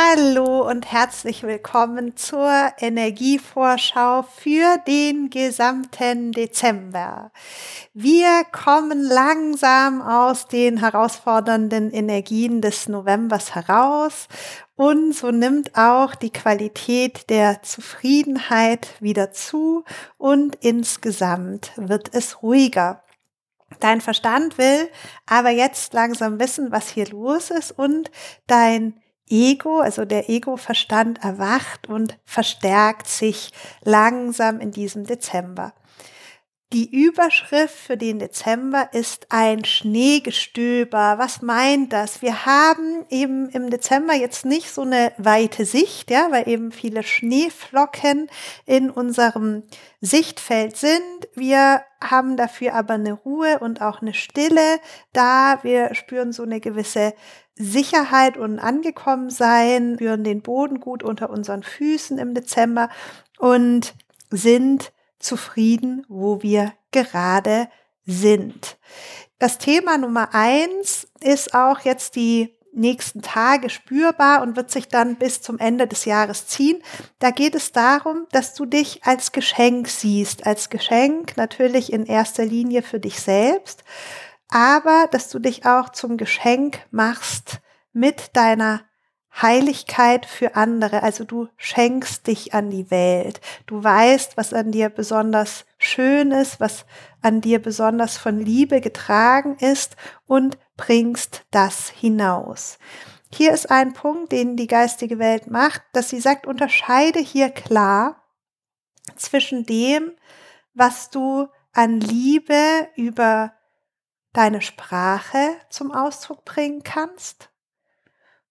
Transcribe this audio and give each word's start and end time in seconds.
Hallo 0.00 0.68
und 0.68 0.92
herzlich 0.92 1.42
willkommen 1.42 2.16
zur 2.16 2.52
Energievorschau 2.78 4.22
für 4.22 4.76
den 4.86 5.28
gesamten 5.28 6.30
Dezember. 6.30 7.32
Wir 7.94 8.44
kommen 8.52 9.02
langsam 9.02 10.00
aus 10.00 10.46
den 10.46 10.78
herausfordernden 10.78 11.90
Energien 11.90 12.60
des 12.60 12.88
Novembers 12.88 13.56
heraus 13.56 14.28
und 14.76 15.14
so 15.14 15.32
nimmt 15.32 15.76
auch 15.76 16.14
die 16.14 16.32
Qualität 16.32 17.28
der 17.28 17.62
Zufriedenheit 17.62 18.94
wieder 19.00 19.32
zu 19.32 19.84
und 20.16 20.58
insgesamt 20.60 21.72
wird 21.74 22.14
es 22.14 22.40
ruhiger. 22.42 23.02
Dein 23.80 24.00
Verstand 24.00 24.58
will 24.58 24.88
aber 25.26 25.50
jetzt 25.50 25.92
langsam 25.92 26.38
wissen, 26.38 26.70
was 26.70 26.88
hier 26.88 27.08
los 27.08 27.50
ist 27.50 27.72
und 27.72 28.12
dein 28.46 28.94
Ego, 29.30 29.80
also 29.80 30.04
der 30.04 30.28
Ego-Verstand 30.28 31.22
erwacht 31.22 31.88
und 31.88 32.16
verstärkt 32.24 33.08
sich 33.08 33.50
langsam 33.82 34.60
in 34.60 34.70
diesem 34.70 35.04
Dezember. 35.04 35.72
Die 36.74 37.02
Überschrift 37.02 37.74
für 37.74 37.96
den 37.96 38.18
Dezember 38.18 38.90
ist 38.92 39.28
ein 39.30 39.64
Schneegestöber. 39.64 41.14
Was 41.16 41.40
meint 41.40 41.94
das? 41.94 42.20
Wir 42.20 42.44
haben 42.44 43.06
eben 43.08 43.48
im 43.48 43.70
Dezember 43.70 44.12
jetzt 44.12 44.44
nicht 44.44 44.70
so 44.70 44.82
eine 44.82 45.12
weite 45.16 45.64
Sicht, 45.64 46.10
ja, 46.10 46.30
weil 46.30 46.46
eben 46.46 46.70
viele 46.70 47.02
Schneeflocken 47.02 48.28
in 48.66 48.90
unserem 48.90 49.62
Sichtfeld 50.02 50.76
sind. 50.76 51.00
Wir 51.34 51.80
haben 52.04 52.36
dafür 52.36 52.74
aber 52.74 52.94
eine 52.94 53.14
Ruhe 53.14 53.60
und 53.60 53.80
auch 53.80 54.02
eine 54.02 54.12
Stille 54.12 54.78
da. 55.14 55.60
Wir 55.62 55.94
spüren 55.94 56.32
so 56.32 56.42
eine 56.42 56.60
gewisse 56.60 57.14
Sicherheit 57.54 58.36
und 58.36 58.58
angekommen 58.58 59.30
sein, 59.30 59.94
spüren 59.94 60.22
den 60.22 60.42
Boden 60.42 60.80
gut 60.80 61.02
unter 61.02 61.30
unseren 61.30 61.62
Füßen 61.62 62.18
im 62.18 62.34
Dezember 62.34 62.90
und 63.38 63.94
sind 64.28 64.92
zufrieden, 65.18 66.04
wo 66.08 66.42
wir 66.42 66.72
gerade 66.90 67.68
sind. 68.04 68.78
Das 69.38 69.58
Thema 69.58 69.98
Nummer 69.98 70.34
eins 70.34 71.06
ist 71.20 71.54
auch 71.54 71.80
jetzt 71.80 72.16
die 72.16 72.58
nächsten 72.72 73.22
Tage 73.22 73.70
spürbar 73.70 74.42
und 74.42 74.56
wird 74.56 74.70
sich 74.70 74.88
dann 74.88 75.16
bis 75.16 75.42
zum 75.42 75.58
Ende 75.58 75.86
des 75.86 76.04
Jahres 76.04 76.46
ziehen. 76.46 76.82
Da 77.18 77.30
geht 77.30 77.54
es 77.54 77.72
darum, 77.72 78.26
dass 78.30 78.54
du 78.54 78.66
dich 78.66 79.04
als 79.04 79.32
Geschenk 79.32 79.88
siehst, 79.88 80.46
als 80.46 80.70
Geschenk 80.70 81.36
natürlich 81.36 81.92
in 81.92 82.06
erster 82.06 82.44
Linie 82.44 82.82
für 82.82 83.00
dich 83.00 83.20
selbst, 83.20 83.84
aber 84.48 85.08
dass 85.10 85.28
du 85.28 85.38
dich 85.38 85.66
auch 85.66 85.90
zum 85.90 86.16
Geschenk 86.16 86.80
machst 86.90 87.58
mit 87.92 88.36
deiner 88.36 88.82
Heiligkeit 89.40 90.26
für 90.26 90.56
andere. 90.56 91.02
Also 91.02 91.24
du 91.24 91.48
schenkst 91.56 92.26
dich 92.26 92.54
an 92.54 92.70
die 92.70 92.90
Welt. 92.90 93.40
Du 93.66 93.82
weißt, 93.82 94.36
was 94.36 94.52
an 94.52 94.72
dir 94.72 94.88
besonders 94.88 95.64
schön 95.78 96.32
ist, 96.32 96.60
was 96.60 96.86
an 97.22 97.40
dir 97.40 97.60
besonders 97.60 98.16
von 98.16 98.40
Liebe 98.40 98.80
getragen 98.80 99.56
ist 99.60 99.96
und 100.26 100.58
bringst 100.76 101.44
das 101.50 101.88
hinaus. 101.88 102.78
Hier 103.30 103.52
ist 103.52 103.70
ein 103.70 103.92
Punkt, 103.92 104.32
den 104.32 104.56
die 104.56 104.66
geistige 104.66 105.18
Welt 105.18 105.50
macht, 105.50 105.82
dass 105.92 106.08
sie 106.08 106.20
sagt, 106.20 106.46
unterscheide 106.46 107.18
hier 107.18 107.50
klar 107.50 108.22
zwischen 109.16 109.64
dem, 109.64 110.12
was 110.74 111.10
du 111.10 111.48
an 111.72 112.00
Liebe 112.00 112.88
über 112.96 113.52
deine 114.32 114.62
Sprache 114.62 115.56
zum 115.68 115.92
Ausdruck 115.92 116.44
bringen 116.44 116.82
kannst 116.82 117.50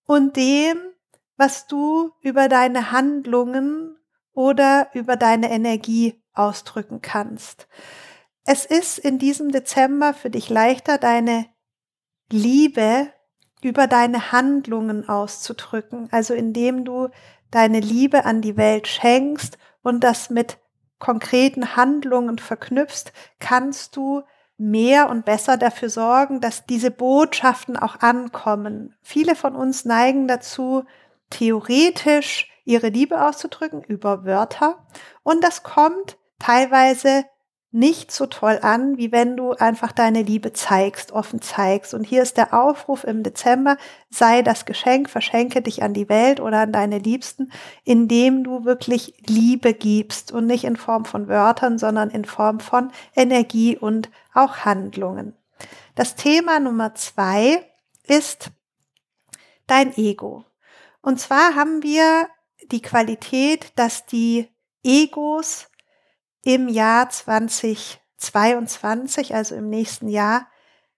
und 0.08 0.36
dem, 0.36 0.78
was 1.36 1.68
du 1.68 2.12
über 2.22 2.50
deine 2.50 2.92
Handlungen 2.92 3.96
oder 4.34 4.90
über 4.94 5.16
deine 5.16 5.52
Energie 5.52 6.24
ausdrücken 6.34 7.02
kannst. 7.02 7.68
Es 8.46 8.66
ist 8.66 8.98
in 8.98 9.20
diesem 9.20 9.52
Dezember 9.52 10.14
für 10.14 10.30
dich 10.30 10.50
leichter, 10.50 10.98
deine 10.98 11.46
Liebe 12.32 13.12
über 13.62 13.88
deine 13.88 14.32
Handlungen 14.32 15.08
auszudrücken, 15.10 16.08
also 16.12 16.34
indem 16.34 16.86
du 16.86 17.10
deine 17.52 17.80
Liebe 17.80 18.26
an 18.26 18.42
die 18.42 18.58
Welt 18.58 18.88
schenkst 18.88 19.58
und 19.82 20.04
das 20.04 20.30
mit 20.30 20.58
konkreten 21.00 21.76
Handlungen 21.76 22.40
verknüpfst, 22.40 23.12
kannst 23.40 23.96
du 23.96 24.24
mehr 24.58 25.10
und 25.10 25.26
besser 25.26 25.58
dafür 25.58 25.90
sorgen, 25.90 26.42
dass 26.42 26.66
diese 26.66 26.92
Botschaften 26.92 27.78
auch 27.78 28.00
ankommen. 28.00 28.96
Viele 29.02 29.36
von 29.36 29.56
uns 29.56 29.86
neigen 29.86 30.28
dazu, 30.28 30.84
theoretisch 31.30 32.52
ihre 32.66 32.90
Liebe 32.90 33.24
auszudrücken 33.24 33.84
über 33.84 34.26
Wörter 34.26 34.86
und 35.24 35.44
das 35.44 35.64
kommt 35.64 36.18
teilweise 36.40 37.26
nicht 37.78 38.12
so 38.12 38.26
toll 38.26 38.58
an, 38.64 38.98
wie 38.98 39.12
wenn 39.12 39.38
du 39.38 39.52
einfach 39.52 39.92
deine 39.92 40.24
Liebe 40.24 40.52
zeigst, 40.52 41.12
offen 41.12 41.44
zeigst. 41.44 41.94
Und 41.94 42.04
hier 42.04 42.24
ist 42.24 42.36
der 42.36 42.56
Aufruf 42.56 43.04
im 43.04 43.22
Dezember, 43.22 43.78
sei 44.10 44.42
das 44.42 44.66
Geschenk, 44.66 45.12
verschenke 45.12 45.62
dich 45.62 45.84
an 45.84 45.94
die 45.94 46.10
Welt 46.10 46.40
oder 46.40 46.62
an 46.62 46.72
deine 46.72 46.98
Liebsten, 46.98 47.52
indem 47.84 48.44
du 48.44 48.66
wirklich 48.66 49.14
Liebe 49.28 49.76
gibst 49.76 50.32
und 50.32 50.48
nicht 50.48 50.64
in 50.64 50.76
Form 50.76 51.06
von 51.06 51.28
Wörtern, 51.28 51.78
sondern 51.78 52.10
in 52.10 52.26
Form 52.26 52.60
von 52.60 52.92
Energie 53.16 53.78
und 53.78 54.10
auch 54.34 54.66
Handlungen. 54.66 55.36
Das 55.94 56.16
Thema 56.16 56.60
Nummer 56.60 56.96
zwei 56.96 57.64
ist 58.08 58.50
dein 59.68 59.96
Ego. 59.96 60.46
Und 61.02 61.20
zwar 61.20 61.54
haben 61.54 61.84
wir 61.84 62.28
die 62.72 62.82
Qualität, 62.82 63.72
dass 63.76 64.08
die 64.08 64.50
Egos 64.84 65.70
im 66.48 66.68
Jahr 66.70 67.10
2022, 67.10 69.36
also 69.36 69.56
im 69.56 69.70
nächsten 69.70 70.08
Jahr, 70.08 70.48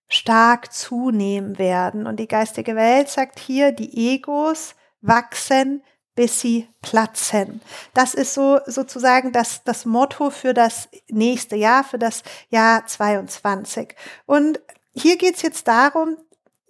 stark 0.08 0.72
zunehmen 0.72 1.58
werden. 1.58 2.06
Und 2.06 2.20
die 2.20 2.28
geistige 2.28 2.76
Welt 2.76 3.10
sagt 3.10 3.40
hier, 3.40 3.72
die 3.72 4.14
Egos 4.14 4.76
wachsen, 5.02 5.82
bis 6.14 6.40
sie 6.40 6.70
platzen. 6.82 7.62
Das 7.96 8.14
ist 8.14 8.36
so 8.36 8.60
sozusagen 8.68 9.32
das, 9.32 9.64
das 9.64 9.86
Motto 9.86 10.30
für 10.30 10.54
das 10.54 10.88
nächste 11.10 11.56
Jahr, 11.56 11.84
für 11.84 11.98
das 11.98 12.22
Jahr 12.50 12.86
22. 12.86 13.96
Und 14.28 14.62
hier 14.94 15.18
geht 15.18 15.38
es 15.38 15.42
jetzt 15.42 15.68
darum, 15.68 16.18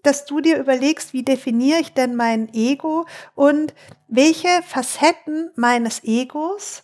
dass 0.04 0.24
du 0.24 0.40
dir 0.40 0.58
überlegst, 0.58 1.12
wie 1.12 1.24
definiere 1.24 1.82
ich 1.82 1.94
denn 1.94 2.16
mein 2.16 2.48
Ego 2.54 3.06
und 3.36 3.74
welche 4.08 4.64
Facetten 4.66 5.52
meines 5.58 6.02
Egos 6.06 6.84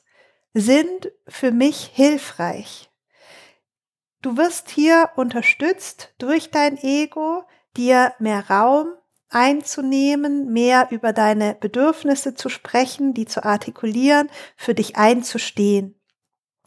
sind 0.56 1.12
für 1.28 1.52
mich 1.52 1.92
hilfreich. 1.94 2.90
Du 4.22 4.38
wirst 4.38 4.70
hier 4.70 5.12
unterstützt 5.18 6.14
durch 6.18 6.50
dein 6.50 6.78
Ego, 6.78 7.44
dir 7.78 8.14
mehr 8.20 8.50
Raum 8.50 8.88
einzunehmen, 9.30 10.52
mehr 10.54 10.88
über 10.92 11.12
deine 11.12 11.56
Bedürfnisse 11.56 12.36
zu 12.36 12.48
sprechen, 12.48 13.14
die 13.14 13.26
zu 13.26 13.44
artikulieren, 13.44 14.30
für 14.56 14.74
dich 14.74 14.96
einzustehen. 14.96 16.00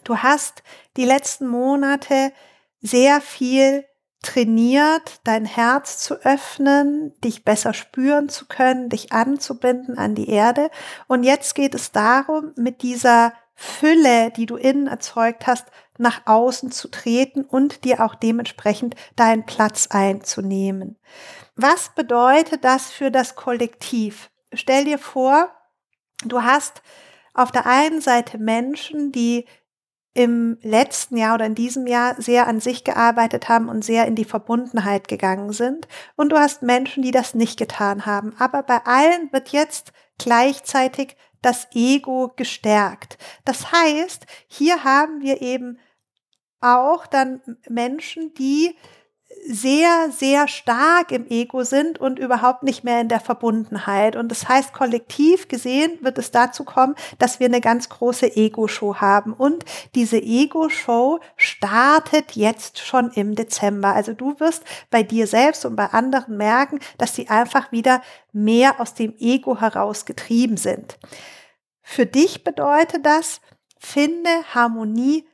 Du 0.05 0.19
hast 0.19 0.63
die 0.99 1.07
letzten 1.07 1.49
Monate 1.49 2.33
sehr 2.81 3.23
viel 3.23 3.87
trainiert, 4.23 5.21
dein 5.25 5.47
Herz 5.47 5.99
zu 5.99 6.15
öffnen, 6.25 7.19
dich 7.23 7.43
besser 7.43 7.73
spüren 7.73 8.29
zu 8.29 8.47
können, 8.47 8.91
dich 8.91 9.13
anzubinden 9.13 9.97
an 9.97 10.15
die 10.15 10.29
Erde. 10.29 10.71
Und 11.07 11.23
jetzt 11.23 11.55
geht 11.55 11.75
es 11.75 11.91
darum, 11.93 12.53
mit 12.57 12.83
dieser 12.83 13.33
Fülle, 13.61 14.31
die 14.31 14.47
du 14.47 14.55
innen 14.55 14.87
erzeugt 14.87 15.49
hast, 15.49 15.67
nach 15.99 16.23
außen 16.27 16.71
zu 16.71 16.87
treten 16.87 17.43
und 17.43 17.83
dir 17.83 18.05
auch 18.05 18.15
dementsprechend 18.15 18.95
deinen 19.17 19.47
Platz 19.47 19.89
einzunehmen. 19.91 20.97
Was 21.57 21.89
bedeutet 21.89 22.63
das 22.63 22.93
für 22.93 23.11
das 23.11 23.35
Kollektiv? 23.35 24.31
Stell 24.53 24.85
dir 24.85 24.97
vor, 24.97 25.51
du 26.25 26.45
hast 26.45 26.83
auf 27.35 27.51
der 27.51 27.67
einen 27.67 28.01
Seite 28.01 28.39
Menschen, 28.39 29.11
die 29.11 29.45
im 30.15 30.57
letzten 30.63 31.17
Jahr 31.17 31.35
oder 31.35 31.47
in 31.47 31.57
diesem 31.57 31.89
Jahr 31.89 32.15
sehr 32.23 32.47
an 32.47 32.61
sich 32.61 32.85
gearbeitet 32.85 33.49
haben 33.49 33.69
und 33.69 33.85
sehr 33.85 34.07
in 34.07 34.15
die 34.15 34.25
Verbundenheit 34.25 35.09
gegangen 35.09 35.53
sind. 35.53 35.89
Und 36.15 36.31
du 36.31 36.39
hast 36.39 36.63
Menschen, 36.63 37.03
die 37.03 37.11
das 37.11 37.35
nicht 37.35 37.59
getan 37.59 38.07
haben. 38.07 38.37
Aber 38.39 38.63
bei 38.63 38.85
allen 38.85 39.33
wird 39.33 39.49
jetzt 39.49 39.93
gleichzeitig 40.17 41.17
das 41.43 41.69
Ego 41.73 42.33
gestärkt. 42.35 43.19
Das 43.45 43.73
heißt, 43.73 44.27
hier 44.47 44.85
haben 44.85 45.21
wir 45.21 45.43
eben 45.43 45.79
auch 46.61 47.07
dann 47.07 47.41
Menschen, 47.69 48.35
die 48.35 48.77
sehr, 49.47 50.11
sehr 50.11 50.49
stark 50.49 51.13
im 51.13 51.27
Ego 51.29 51.65
sind 51.65 51.99
und 51.99 52.19
überhaupt 52.19 52.63
nicht 52.63 52.85
mehr 52.85 53.01
in 53.01 53.09
der 53.09 53.21
Verbundenheit. 53.21 54.17
Und 54.17 54.29
das 54.29 54.49
heißt, 54.49 54.73
kollektiv 54.73 55.49
gesehen 55.49 55.99
wird 56.03 56.19
es 56.19 56.31
dazu 56.31 56.65
kommen, 56.65 56.95
dass 57.19 57.41
wir 57.41 57.47
eine 57.47 57.61
ganz 57.61 57.89
große 57.89 58.37
Ego-Show 58.37 58.97
haben. 58.97 59.33
Und 59.33 59.65
diese 59.95 60.19
Ego-Show 60.19 61.21
startet 61.37 62.33
jetzt 62.33 62.79
schon 62.79 63.11
im 63.13 63.35
Dezember. 63.35 63.95
Also 63.95 64.13
du 64.13 64.39
wirst 64.41 64.65
bei 64.91 65.03
dir 65.03 65.27
selbst 65.27 65.65
und 65.65 65.77
bei 65.77 65.87
anderen 65.87 66.37
merken, 66.37 66.81
dass 66.99 67.15
sie 67.15 67.29
einfach 67.29 67.73
wieder 67.73 68.03
mehr 68.33 68.81
aus 68.81 68.95
dem 68.95 69.15
Ego 69.19 69.61
heraus 69.61 70.05
getrieben 70.05 70.57
sind. 70.57 70.99
Für 71.81 72.07
dich 72.07 72.45
bedeutet 72.45 73.07
das, 73.07 73.41
finde 73.79 74.31
Harmonie 74.55 75.27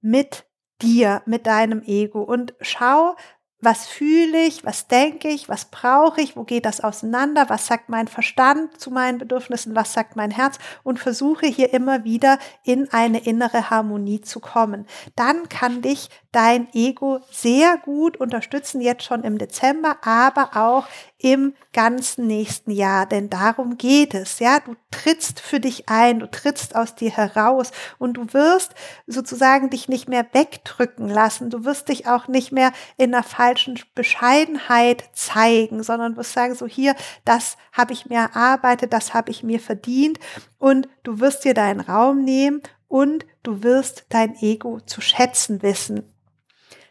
mit 0.00 0.46
dir, 0.80 1.22
mit 1.26 1.46
deinem 1.46 1.82
Ego 1.82 2.22
und 2.22 2.54
schau, 2.60 3.16
was 3.60 3.86
fühle 3.86 4.44
ich, 4.44 4.64
was 4.64 4.86
denke 4.86 5.28
ich, 5.28 5.48
was 5.48 5.64
brauche 5.64 6.20
ich, 6.20 6.36
wo 6.36 6.44
geht 6.44 6.64
das 6.64 6.80
auseinander, 6.80 7.48
was 7.48 7.66
sagt 7.66 7.88
mein 7.88 8.06
Verstand 8.06 8.80
zu 8.80 8.90
meinen 8.90 9.18
Bedürfnissen, 9.18 9.74
was 9.74 9.92
sagt 9.92 10.14
mein 10.14 10.30
Herz? 10.30 10.58
Und 10.84 11.00
versuche 11.00 11.46
hier 11.46 11.72
immer 11.72 12.04
wieder 12.04 12.38
in 12.62 12.92
eine 12.92 13.18
innere 13.18 13.70
Harmonie 13.70 14.20
zu 14.20 14.38
kommen. 14.38 14.86
Dann 15.16 15.48
kann 15.48 15.82
dich 15.82 16.08
dein 16.32 16.68
Ego 16.74 17.20
sehr 17.30 17.78
gut 17.78 18.18
unterstützen, 18.18 18.80
jetzt 18.80 19.04
schon 19.04 19.22
im 19.24 19.38
Dezember, 19.38 19.96
aber 20.02 20.50
auch 20.56 20.86
im 21.16 21.54
ganzen 21.72 22.26
nächsten 22.26 22.70
Jahr. 22.70 23.06
Denn 23.06 23.30
darum 23.30 23.78
geht 23.78 24.14
es. 24.14 24.38
Ja, 24.38 24.60
du 24.60 24.76
trittst 24.90 25.40
für 25.40 25.58
dich 25.58 25.88
ein, 25.88 26.20
du 26.20 26.30
trittst 26.30 26.76
aus 26.76 26.94
dir 26.94 27.10
heraus 27.10 27.72
und 27.98 28.14
du 28.14 28.32
wirst 28.32 28.74
sozusagen 29.06 29.70
dich 29.70 29.88
nicht 29.88 30.08
mehr 30.08 30.26
wegdrücken 30.32 31.08
lassen. 31.08 31.50
Du 31.50 31.64
wirst 31.64 31.88
dich 31.88 32.06
auch 32.06 32.28
nicht 32.28 32.52
mehr 32.52 32.72
in 32.98 33.14
einer 33.14 33.24
falschen 33.24 33.80
Bescheidenheit 33.94 35.04
zeigen, 35.14 35.82
sondern 35.82 36.16
wirst 36.16 36.34
sagen, 36.34 36.54
so 36.54 36.66
hier, 36.66 36.94
das 37.24 37.56
habe 37.72 37.94
ich 37.94 38.06
mir 38.06 38.18
erarbeitet, 38.18 38.92
das 38.92 39.14
habe 39.14 39.30
ich 39.30 39.42
mir 39.42 39.60
verdient 39.60 40.18
und 40.58 40.88
du 41.02 41.20
wirst 41.20 41.44
dir 41.44 41.54
deinen 41.54 41.80
Raum 41.80 42.22
nehmen 42.22 42.62
und 42.86 43.26
du 43.42 43.62
wirst 43.62 44.06
dein 44.08 44.36
Ego 44.36 44.80
zu 44.80 45.00
schätzen 45.00 45.62
wissen. 45.62 46.12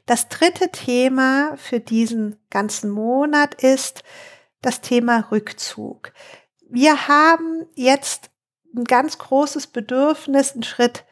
Das 0.07 0.29
dritte 0.29 0.71
Thema 0.71 1.57
für 1.57 1.81
diesen 1.81 2.39
ganzen 2.49 2.89
Monat 2.89 3.61
ist 3.61 4.03
das 4.61 4.79
Thema 4.79 5.27
Rückzug. 5.31 6.13
Wir 6.69 7.09
haben 7.09 7.65
jetzt 7.75 8.31
ein 8.73 8.85
ganz 8.85 9.17
großes 9.17 9.67
Bedürfnis, 9.67 10.53
einen 10.53 10.63
Schritt 10.63 11.03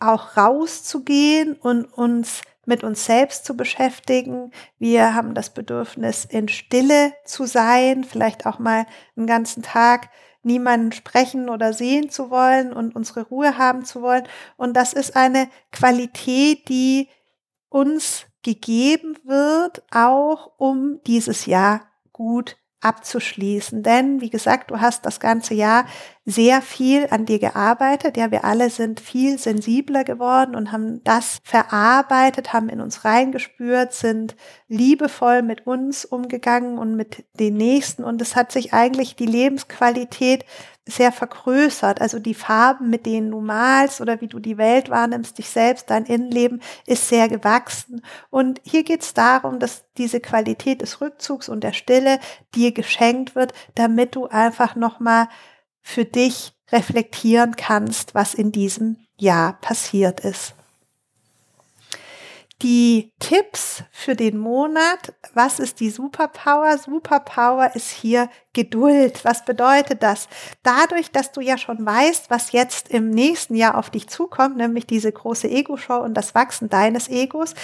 auch 0.00 0.36
rauszugehen 0.36 1.54
und 1.54 1.84
uns 1.84 2.42
mit 2.66 2.82
uns 2.82 3.04
selbst 3.04 3.44
zu 3.44 3.56
beschäftigen. 3.56 4.50
Wir 4.80 5.14
haben 5.14 5.34
das 5.34 5.50
Bedürfnis, 5.54 6.24
in 6.24 6.48
Stille 6.48 7.12
zu 7.24 7.46
sein, 7.46 8.02
vielleicht 8.02 8.46
auch 8.46 8.58
mal 8.58 8.84
einen 9.16 9.28
ganzen 9.28 9.62
Tag 9.62 10.10
niemanden 10.42 10.90
sprechen 10.90 11.48
oder 11.48 11.72
sehen 11.72 12.10
zu 12.10 12.30
wollen 12.30 12.72
und 12.72 12.96
unsere 12.96 13.22
Ruhe 13.22 13.58
haben 13.58 13.84
zu 13.84 14.02
wollen. 14.02 14.26
Und 14.56 14.74
das 14.74 14.92
ist 14.92 15.14
eine 15.14 15.48
Qualität, 15.70 16.68
die 16.68 17.08
uns 17.68 18.26
gegeben 18.42 19.16
wird, 19.24 19.82
auch 19.90 20.52
um 20.56 21.00
dieses 21.06 21.46
Jahr 21.46 21.82
gut 22.12 22.56
abzuschließen. 22.80 23.82
Denn, 23.82 24.20
wie 24.20 24.30
gesagt, 24.30 24.70
du 24.70 24.80
hast 24.80 25.04
das 25.04 25.20
ganze 25.20 25.54
Jahr 25.54 25.84
sehr 26.24 26.62
viel 26.62 27.06
an 27.10 27.26
dir 27.26 27.38
gearbeitet. 27.38 28.16
Ja, 28.16 28.30
wir 28.30 28.44
alle 28.44 28.70
sind 28.70 29.00
viel 29.00 29.38
sensibler 29.38 30.04
geworden 30.04 30.54
und 30.54 30.72
haben 30.72 31.04
das 31.04 31.40
verarbeitet, 31.44 32.52
haben 32.52 32.68
in 32.68 32.80
uns 32.80 33.04
reingespürt, 33.04 33.92
sind 33.92 34.34
liebevoll 34.68 35.42
mit 35.42 35.66
uns 35.66 36.04
umgegangen 36.04 36.78
und 36.78 36.96
mit 36.96 37.24
den 37.34 37.56
Nächsten. 37.56 38.02
Und 38.02 38.22
es 38.22 38.34
hat 38.34 38.50
sich 38.50 38.72
eigentlich 38.72 39.14
die 39.14 39.26
Lebensqualität 39.26 40.44
sehr 40.90 41.12
vergrößert. 41.12 42.00
Also 42.00 42.18
die 42.18 42.34
Farben, 42.34 42.90
mit 42.90 43.06
denen 43.06 43.30
du 43.30 43.40
malst 43.40 44.00
oder 44.00 44.20
wie 44.20 44.26
du 44.26 44.38
die 44.38 44.58
Welt 44.58 44.90
wahrnimmst, 44.90 45.38
dich 45.38 45.48
selbst, 45.48 45.90
dein 45.90 46.04
Innenleben 46.04 46.60
ist 46.86 47.08
sehr 47.08 47.28
gewachsen. 47.28 48.02
Und 48.30 48.60
hier 48.64 48.84
geht 48.84 49.02
es 49.02 49.14
darum, 49.14 49.58
dass 49.58 49.84
diese 49.96 50.20
Qualität 50.20 50.82
des 50.82 51.00
Rückzugs 51.00 51.48
und 51.48 51.64
der 51.64 51.72
Stille 51.72 52.20
dir 52.54 52.72
geschenkt 52.72 53.34
wird, 53.34 53.52
damit 53.74 54.14
du 54.14 54.26
einfach 54.26 54.76
nochmal 54.76 55.28
für 55.80 56.04
dich 56.04 56.52
reflektieren 56.70 57.56
kannst, 57.56 58.14
was 58.14 58.34
in 58.34 58.52
diesem 58.52 58.98
Jahr 59.16 59.54
passiert 59.60 60.20
ist. 60.20 60.54
Die 62.62 63.14
Tipps 63.18 63.84
für 63.90 64.14
den 64.14 64.36
Monat, 64.36 65.14
was 65.32 65.58
ist 65.58 65.80
die 65.80 65.88
Superpower? 65.88 66.76
Superpower 66.76 67.74
ist 67.74 67.90
hier 67.90 68.28
Geduld. 68.52 69.24
Was 69.24 69.44
bedeutet 69.44 70.02
das? 70.02 70.28
Dadurch, 70.64 71.12
dass 71.12 71.30
du 71.30 71.40
ja 71.40 71.56
schon 71.56 71.86
weißt, 71.86 72.30
was 72.30 72.50
jetzt 72.50 72.88
im 72.88 73.10
nächsten 73.10 73.54
Jahr 73.54 73.78
auf 73.78 73.90
dich 73.90 74.08
zukommt, 74.08 74.56
nämlich 74.56 74.86
diese 74.86 75.12
große 75.12 75.48
Ego-Show 75.48 75.98
und 75.98 76.14
das 76.14 76.34
Wachsen 76.34 76.68
deines 76.68 77.08
Egos, 77.08 77.54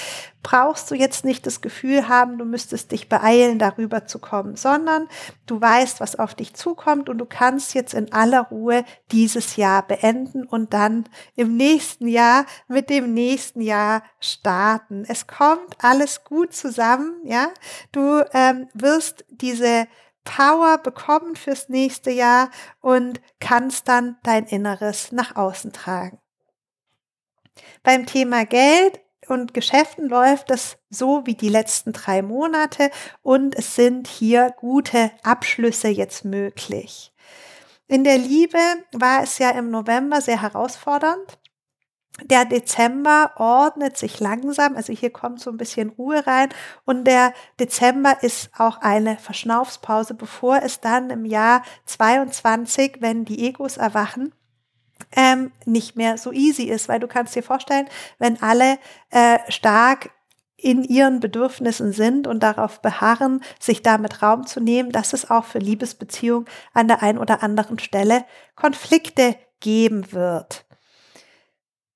brauchst 0.45 0.89
du 0.93 0.95
jetzt 0.95 1.25
nicht 1.25 1.45
das 1.45 1.61
Gefühl 1.61 2.07
haben, 2.07 2.39
du 2.39 2.45
müsstest 2.45 2.93
dich 2.93 3.09
beeilen, 3.09 3.59
darüber 3.59 4.07
zu 4.07 4.21
kommen, 4.21 4.55
sondern 4.55 5.09
du 5.47 5.61
weißt, 5.61 5.99
was 5.99 6.21
auf 6.21 6.37
dich 6.37 6.55
zukommt 6.55 7.09
und 7.09 7.19
du 7.19 7.27
kannst 7.27 7.75
jetzt 7.75 7.95
in 7.95 8.13
aller 8.13 8.43
Ruhe 8.43 8.85
dieses 9.11 9.57
Jahr 9.57 9.85
beenden 9.85 10.47
und 10.47 10.73
dann 10.73 11.09
im 11.35 11.57
nächsten 11.57 12.07
Jahr 12.07 12.47
mit 12.69 12.91
dem 12.91 13.13
nächsten 13.13 13.61
Jahr 13.61 14.05
starten. 14.21 15.05
Es 15.09 15.27
kommt 15.27 15.75
alles 15.83 16.23
gut 16.23 16.53
zusammen, 16.55 17.17
ja. 17.25 17.49
Du 17.91 18.23
ähm, 18.33 18.69
wirst 18.73 19.25
diese 19.31 19.89
Power 20.27 20.77
bekommen 20.79 21.37
fürs 21.37 21.71
nächste 21.71 22.11
Jahr 22.11 22.51
und 22.81 23.23
kannst 23.41 23.89
dann 23.89 24.19
dein 24.23 24.45
Inneres 24.45 25.13
nach 25.13 25.37
außen 25.37 25.73
tragen. 25.73 26.19
Beim 27.83 28.05
Thema 28.05 28.45
Geld 28.45 29.01
und 29.29 29.55
Geschäften 29.55 30.09
läuft 30.09 30.51
es 30.51 30.77
so 30.91 31.25
wie 31.25 31.35
die 31.35 31.49
letzten 31.49 31.93
drei 31.93 32.21
Monate 32.21 32.91
und 33.23 33.55
es 33.57 33.75
sind 33.75 34.07
hier 34.07 34.55
gute 34.59 35.11
Abschlüsse 35.23 35.89
jetzt 35.89 36.25
möglich. 36.25 37.15
In 37.89 38.05
der 38.05 38.19
Liebe 38.19 38.59
war 38.93 39.23
es 39.23 39.39
ja 39.39 39.51
im 39.51 39.71
November 39.71 40.21
sehr 40.21 40.43
herausfordernd 40.43 41.39
der 42.25 42.47
Dezember 42.47 43.33
ordnet 43.37 43.97
sich 43.97 44.21
langsam, 44.21 44.75
also 44.75 44.93
hier 44.93 45.11
kommt 45.11 45.41
so 45.41 45.51
ein 45.51 45.59
bisschen 45.59 45.91
Ruhe 45.91 46.27
rein 46.27 46.49
und 46.85 47.05
der 47.05 47.35
Dezember 47.61 48.23
ist 48.23 48.51
auch 48.57 48.81
eine 48.81 49.19
Verschnaufspause, 49.19 50.15
bevor 50.15 50.63
es 50.63 50.81
dann 50.81 51.11
im 51.11 51.25
Jahr 51.27 51.63
22, 51.85 52.97
wenn 53.01 53.27
die 53.27 53.47
Egos 53.47 53.77
erwachen, 53.77 54.33
ähm, 55.13 55.53
nicht 55.67 55.97
mehr 55.97 56.17
so 56.17 56.33
easy 56.33 56.65
ist, 56.65 56.89
weil 56.89 57.01
du 57.01 57.07
kannst 57.07 57.35
dir 57.37 57.43
vorstellen, 57.43 57.87
wenn 58.19 58.41
alle 58.43 58.79
äh, 59.11 59.39
stark 59.49 60.11
in 60.57 60.83
ihren 60.83 61.21
Bedürfnissen 61.21 61.93
sind 61.93 62.27
und 62.27 62.43
darauf 62.43 62.81
beharren, 62.81 63.43
sich 63.61 63.83
damit 63.83 64.23
Raum 64.23 64.47
zu 64.47 64.59
nehmen, 64.61 64.91
dass 64.91 65.13
es 65.13 65.31
auch 65.31 65.45
für 65.45 65.59
Liebesbeziehungen 65.59 66.49
an 66.73 66.89
der 66.89 67.03
einen 67.03 67.19
oder 67.19 67.43
anderen 67.43 67.79
Stelle 67.79 68.25
Konflikte 68.55 69.37
geben 69.61 70.13
wird. 70.13 70.66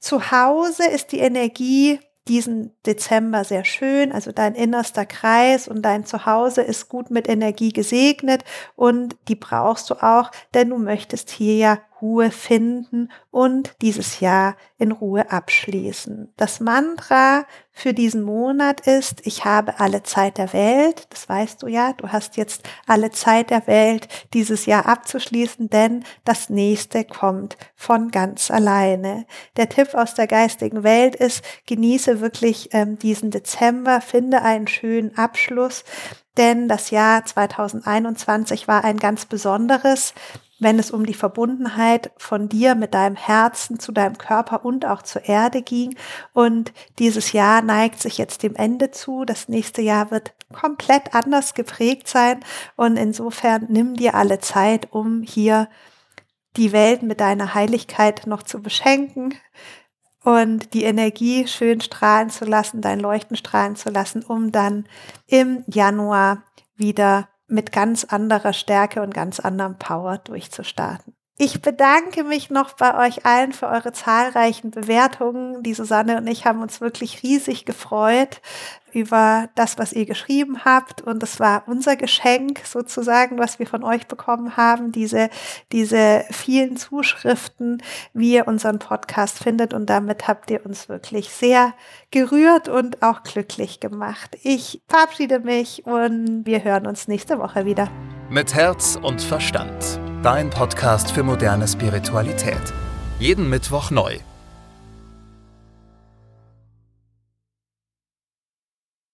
Zu 0.01 0.31
Hause 0.33 0.87
ist 0.89 1.13
die 1.13 1.21
Energie 1.21 2.01
diesen 2.29 2.77
Dezember 2.87 3.45
sehr 3.45 3.65
schön, 3.65 4.13
also 4.13 4.31
dein 4.31 4.55
innerster 4.55 5.05
Kreis 5.07 5.69
und 5.69 5.83
dein 5.83 6.05
Zuhause 6.05 6.63
ist 6.63 6.89
gut 6.89 7.11
mit 7.11 7.29
Energie 7.29 7.73
gesegnet 7.73 8.45
und 8.77 9.17
die 9.29 9.35
brauchst 9.35 9.91
du 9.91 9.95
auch, 9.95 10.31
denn 10.55 10.71
du 10.71 10.79
möchtest 10.79 11.31
hier 11.31 11.57
ja 11.57 11.79
Ruhe 12.01 12.31
finden 12.31 13.11
und 13.31 13.75
dieses 13.83 14.21
Jahr 14.21 14.57
in 14.79 14.93
Ruhe 14.93 15.31
abschließen. 15.31 16.33
Das 16.37 16.61
Mantra 16.61 17.45
für 17.73 17.95
diesen 17.95 18.23
Monat 18.23 18.87
ist, 18.87 19.27
ich 19.27 19.45
habe 19.45 19.81
alle 19.81 20.03
Zeit 20.03 20.39
der 20.39 20.53
Welt. 20.53 21.07
Das 21.11 21.29
weißt 21.29 21.63
du 21.63 21.67
ja, 21.67 21.93
du 21.95 22.09
hast 22.09 22.37
jetzt 22.37 22.63
alle 22.87 23.11
Zeit 23.11 23.51
der 23.51 23.67
Welt, 23.67 24.09
dieses 24.35 24.67
Jahr 24.67 24.87
abzuschließen, 24.87 25.71
denn 25.71 26.05
das 26.25 26.51
nächste 26.51 27.05
kommt 27.05 27.57
von 27.77 28.11
ganz 28.11 28.51
alleine. 28.51 29.27
Der 29.57 29.69
Tipp 29.69 29.95
aus 29.95 30.15
der 30.15 30.27
geistigen 30.27 30.83
Welt 30.83 31.17
ist, 31.17 31.43
genieße 31.67 32.21
wirklich 32.21 32.71
ähm, 32.73 32.99
diesen 32.99 33.31
Dezember, 33.31 34.01
finde 34.01 34.43
einen 34.43 34.67
schönen 34.67 35.17
Abschluss, 35.17 35.85
denn 36.37 36.69
das 36.69 36.91
Jahr 36.91 37.25
2021 37.25 38.69
war 38.69 38.85
ein 38.85 38.99
ganz 38.99 39.27
besonderes 39.27 40.15
wenn 40.61 40.79
es 40.79 40.91
um 40.91 41.05
die 41.05 41.15
Verbundenheit 41.15 42.13
von 42.17 42.49
dir 42.49 42.75
mit 42.75 42.95
deinem 42.95 43.17
Herzen 43.17 43.81
zu 43.81 43.91
deinem 43.91 44.19
Körper 44.19 44.65
und 44.65 44.87
auch 44.87 45.03
zur 45.03 45.25
Erde 45.25 45.63
ging. 45.63 45.97
Und 46.33 46.73
dieses 46.99 47.33
Jahr 47.33 47.63
neigt 47.63 48.01
sich 48.01 48.19
jetzt 48.19 48.43
dem 48.43 48.55
Ende 48.55 48.91
zu. 48.91 49.25
Das 49.25 49.49
nächste 49.49 49.83
Jahr 49.83 50.11
wird 50.11 50.35
komplett 50.53 51.15
anders 51.15 51.55
geprägt 51.55 52.07
sein. 52.09 52.41
Und 52.77 52.97
insofern 52.97 53.67
nimm 53.69 53.95
dir 53.97 54.15
alle 54.15 54.39
Zeit, 54.39 54.93
um 54.93 55.23
hier 55.23 55.69
die 56.57 56.73
Welt 56.73 57.03
mit 57.03 57.21
deiner 57.21 57.55
Heiligkeit 57.55 58.27
noch 58.27 58.43
zu 58.43 58.61
beschenken. 58.63 59.35
und 60.23 60.75
die 60.75 60.85
Energie 60.85 61.47
schön 61.47 61.81
strahlen 61.81 62.29
zu 62.29 62.45
lassen, 62.45 62.83
dein 62.83 63.01
Leuchten 63.01 63.37
strahlen 63.37 63.75
zu 63.75 63.89
lassen, 63.89 64.23
um 64.23 64.53
dann 64.53 64.87
im 65.27 65.65
Januar 65.67 66.43
wieder 66.77 67.31
mit 67.51 67.73
ganz 67.73 68.05
anderer 68.05 68.53
Stärke 68.53 69.03
und 69.03 69.13
ganz 69.13 69.41
anderem 69.41 69.77
Power 69.77 70.19
durchzustarten. 70.19 71.15
Ich 71.43 71.63
bedanke 71.63 72.23
mich 72.23 72.51
noch 72.51 72.75
bei 72.75 73.07
euch 73.07 73.25
allen 73.25 73.55
für 73.55 73.67
eure 73.67 73.93
zahlreichen 73.93 74.71
Bewertungen. 74.71 75.63
Die 75.63 75.73
Susanne 75.73 76.19
und 76.19 76.27
ich 76.27 76.45
haben 76.45 76.61
uns 76.61 76.83
wirklich 76.83 77.23
riesig 77.23 77.65
gefreut 77.65 78.43
über 78.93 79.49
das, 79.55 79.79
was 79.79 79.95
ihr 79.95 80.05
geschrieben 80.05 80.67
habt. 80.67 81.01
Und 81.01 81.23
es 81.23 81.41
war 81.41 81.63
unser 81.67 81.97
Geschenk 81.97 82.61
sozusagen, 82.67 83.39
was 83.39 83.59
wir 83.59 83.67
von 83.67 83.85
euch 83.85 84.07
bekommen 84.07 84.59
haben, 84.59 84.93
diese, 84.93 85.31
diese 85.73 86.27
vielen 86.31 86.77
Zuschriften, 86.77 87.83
wie 88.13 88.35
ihr 88.35 88.47
unseren 88.47 88.79
Podcast 88.79 89.43
findet. 89.43 89.73
Und 89.73 89.89
damit 89.89 90.29
habt 90.29 90.51
ihr 90.51 90.67
uns 90.67 90.91
wirklich 90.91 91.31
sehr 91.31 91.73
gerührt 92.11 92.69
und 92.69 93.03
auch 93.03 93.23
glücklich 93.23 93.81
gemacht. 93.81 94.37
Ich 94.43 94.83
verabschiede 94.89 95.41
mich 95.41 95.87
und 95.87 96.45
wir 96.45 96.65
hören 96.65 96.87
uns 96.87 97.09
nächste 97.09 97.39
Woche 97.39 97.65
wieder. 97.65 97.89
Mit 98.29 98.55
Herz 98.55 98.99
und 99.01 99.23
Verstand. 99.23 99.99
Dein 100.23 100.51
Podcast 100.51 101.13
für 101.13 101.23
moderne 101.23 101.67
Spiritualität. 101.67 102.75
Jeden 103.19 103.49
Mittwoch 103.49 103.91
neu 103.91 104.19